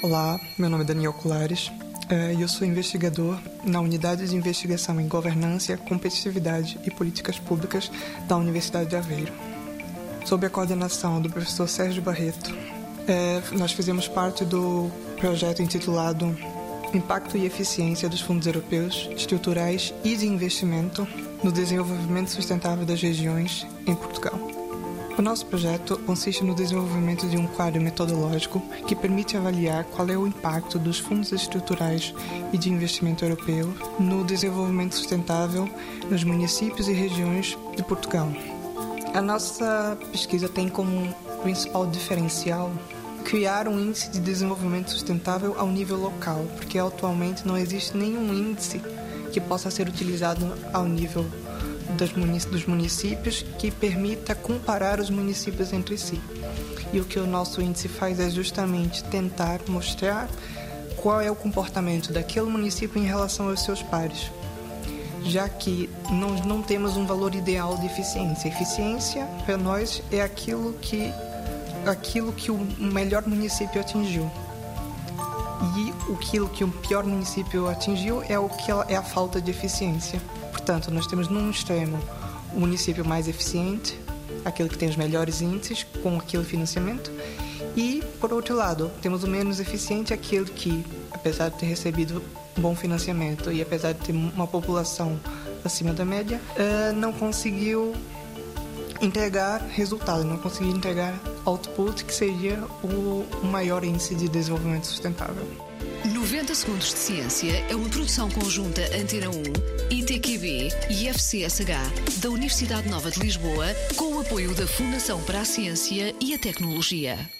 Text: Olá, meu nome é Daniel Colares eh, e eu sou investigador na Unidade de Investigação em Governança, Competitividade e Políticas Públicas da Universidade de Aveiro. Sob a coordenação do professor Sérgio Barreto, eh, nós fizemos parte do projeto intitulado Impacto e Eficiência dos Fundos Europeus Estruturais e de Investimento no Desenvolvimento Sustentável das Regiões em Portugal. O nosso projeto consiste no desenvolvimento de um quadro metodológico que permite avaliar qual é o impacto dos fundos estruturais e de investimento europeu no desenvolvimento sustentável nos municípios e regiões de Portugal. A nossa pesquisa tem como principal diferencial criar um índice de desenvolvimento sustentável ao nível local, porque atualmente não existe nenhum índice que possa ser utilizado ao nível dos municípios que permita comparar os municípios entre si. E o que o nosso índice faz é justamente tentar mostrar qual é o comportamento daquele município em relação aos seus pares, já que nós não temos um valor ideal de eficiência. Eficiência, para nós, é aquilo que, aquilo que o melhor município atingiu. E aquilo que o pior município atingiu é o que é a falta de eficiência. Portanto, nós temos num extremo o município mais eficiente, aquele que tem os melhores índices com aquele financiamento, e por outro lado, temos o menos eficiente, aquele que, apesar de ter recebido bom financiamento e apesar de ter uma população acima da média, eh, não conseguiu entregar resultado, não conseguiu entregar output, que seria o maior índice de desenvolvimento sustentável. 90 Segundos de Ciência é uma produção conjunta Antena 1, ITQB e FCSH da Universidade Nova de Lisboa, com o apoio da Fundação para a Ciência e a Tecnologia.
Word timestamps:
Olá, 0.00 0.38
meu 0.56 0.70
nome 0.70 0.84
é 0.84 0.86
Daniel 0.86 1.12
Colares 1.12 1.72
eh, 2.08 2.32
e 2.38 2.42
eu 2.42 2.46
sou 2.46 2.64
investigador 2.64 3.36
na 3.64 3.80
Unidade 3.80 4.28
de 4.28 4.36
Investigação 4.36 5.00
em 5.00 5.08
Governança, 5.08 5.76
Competitividade 5.76 6.78
e 6.84 6.90
Políticas 6.90 7.36
Públicas 7.40 7.90
da 8.28 8.36
Universidade 8.36 8.90
de 8.90 8.94
Aveiro. 8.94 9.32
Sob 10.24 10.46
a 10.46 10.50
coordenação 10.50 11.20
do 11.20 11.28
professor 11.28 11.68
Sérgio 11.68 12.00
Barreto, 12.00 12.54
eh, 13.08 13.42
nós 13.58 13.72
fizemos 13.72 14.06
parte 14.06 14.44
do 14.44 14.88
projeto 15.16 15.62
intitulado 15.62 16.32
Impacto 16.94 17.36
e 17.36 17.44
Eficiência 17.44 18.08
dos 18.08 18.20
Fundos 18.20 18.46
Europeus 18.46 19.08
Estruturais 19.16 19.92
e 20.04 20.16
de 20.16 20.28
Investimento 20.28 21.08
no 21.42 21.50
Desenvolvimento 21.50 22.30
Sustentável 22.30 22.86
das 22.86 23.02
Regiões 23.02 23.66
em 23.84 23.96
Portugal. 23.96 24.57
O 25.18 25.22
nosso 25.22 25.46
projeto 25.46 25.98
consiste 26.06 26.44
no 26.44 26.54
desenvolvimento 26.54 27.26
de 27.26 27.36
um 27.36 27.48
quadro 27.48 27.82
metodológico 27.82 28.62
que 28.86 28.94
permite 28.94 29.36
avaliar 29.36 29.82
qual 29.82 30.08
é 30.08 30.16
o 30.16 30.28
impacto 30.28 30.78
dos 30.78 31.00
fundos 31.00 31.32
estruturais 31.32 32.14
e 32.52 32.56
de 32.56 32.70
investimento 32.70 33.24
europeu 33.24 33.74
no 33.98 34.22
desenvolvimento 34.22 34.94
sustentável 34.94 35.68
nos 36.08 36.22
municípios 36.22 36.86
e 36.86 36.92
regiões 36.92 37.58
de 37.76 37.82
Portugal. 37.82 38.28
A 39.12 39.20
nossa 39.20 39.98
pesquisa 40.12 40.48
tem 40.48 40.68
como 40.68 41.12
principal 41.42 41.84
diferencial 41.84 42.70
criar 43.24 43.66
um 43.66 43.76
índice 43.76 44.12
de 44.12 44.20
desenvolvimento 44.20 44.92
sustentável 44.92 45.56
ao 45.58 45.66
nível 45.66 45.96
local, 45.96 46.46
porque 46.54 46.78
atualmente 46.78 47.44
não 47.44 47.58
existe 47.58 47.96
nenhum 47.96 48.32
índice 48.32 48.80
que 49.32 49.40
possa 49.40 49.68
ser 49.68 49.88
utilizado 49.88 50.54
ao 50.72 50.84
nível 50.84 51.26
dos 51.96 52.66
municípios 52.66 53.44
que 53.58 53.70
permita 53.70 54.34
comparar 54.34 55.00
os 55.00 55.10
municípios 55.10 55.72
entre 55.72 55.96
si. 55.96 56.20
E 56.92 57.00
o 57.00 57.04
que 57.04 57.18
o 57.18 57.26
nosso 57.26 57.60
índice 57.60 57.88
faz 57.88 58.20
é 58.20 58.30
justamente 58.30 59.04
tentar 59.04 59.60
mostrar 59.68 60.28
qual 60.96 61.20
é 61.20 61.30
o 61.30 61.36
comportamento 61.36 62.12
daquele 62.12 62.46
município 62.46 63.00
em 63.00 63.06
relação 63.06 63.48
aos 63.48 63.62
seus 63.62 63.82
pares, 63.82 64.30
já 65.24 65.48
que 65.48 65.88
nós 66.10 66.44
não 66.44 66.62
temos 66.62 66.96
um 66.96 67.06
valor 67.06 67.34
ideal 67.34 67.76
de 67.78 67.86
eficiência. 67.86 68.48
Eficiência, 68.48 69.24
para 69.44 69.56
nós, 69.56 70.02
é 70.10 70.20
aquilo 70.20 70.72
que, 70.74 71.12
aquilo 71.86 72.32
que 72.32 72.50
o 72.50 72.58
melhor 72.78 73.26
município 73.26 73.80
atingiu. 73.80 74.30
E 75.76 76.12
aquilo 76.12 76.48
que 76.48 76.64
o 76.64 76.68
pior 76.68 77.04
município 77.04 77.68
atingiu 77.68 78.22
é 78.28 78.38
o 78.38 78.48
que 78.48 78.70
é 78.88 78.96
a 78.96 79.02
falta 79.02 79.40
de 79.40 79.50
eficiência. 79.50 80.20
Portanto, 80.68 80.92
nós 80.92 81.06
temos 81.06 81.28
num 81.28 81.48
extremo 81.48 81.98
o 82.52 82.60
município 82.60 83.02
mais 83.02 83.26
eficiente, 83.26 83.98
aquele 84.44 84.68
que 84.68 84.76
tem 84.76 84.86
os 84.86 84.96
melhores 84.96 85.40
índices 85.40 85.86
com 86.02 86.18
aquele 86.18 86.44
financiamento, 86.44 87.10
e 87.74 88.04
por 88.20 88.34
outro 88.34 88.54
lado, 88.54 88.90
temos 89.00 89.24
o 89.24 89.26
menos 89.26 89.60
eficiente, 89.60 90.12
aquele 90.12 90.44
que, 90.44 90.84
apesar 91.10 91.48
de 91.48 91.56
ter 91.56 91.64
recebido 91.64 92.22
bom 92.58 92.76
financiamento 92.76 93.50
e 93.50 93.62
apesar 93.62 93.94
de 93.94 94.00
ter 94.00 94.12
uma 94.12 94.46
população 94.46 95.18
acima 95.64 95.94
da 95.94 96.04
média, 96.04 96.38
eh, 96.54 96.92
não 96.92 97.14
conseguiu 97.14 97.94
entregar 99.00 99.62
resultado, 99.70 100.22
não 100.22 100.36
conseguiu 100.36 100.76
entregar 100.76 101.18
output, 101.48 102.04
que 102.04 102.14
seria 102.14 102.62
o 102.82 103.26
maior 103.46 103.82
índice 103.82 104.14
de 104.14 104.28
desenvolvimento 104.28 104.86
sustentável. 104.86 105.46
90 106.04 106.54
Segundos 106.54 106.92
de 106.92 106.98
Ciência 106.98 107.64
é 107.68 107.74
uma 107.74 107.88
produção 107.88 108.30
conjunta 108.30 108.82
Antena 108.96 109.28
1, 109.30 109.42
ITQB 109.90 110.68
e 110.90 111.08
FCSH 111.08 112.20
da 112.20 112.30
Universidade 112.30 112.88
Nova 112.88 113.10
de 113.10 113.20
Lisboa, 113.20 113.66
com 113.96 114.14
o 114.14 114.20
apoio 114.20 114.54
da 114.54 114.66
Fundação 114.66 115.22
para 115.22 115.40
a 115.40 115.44
Ciência 115.44 116.14
e 116.20 116.34
a 116.34 116.38
Tecnologia. 116.38 117.37